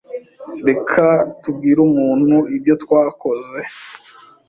[0.67, 1.03] Reka
[1.41, 3.59] tubwire umuntu ibyo twakoze.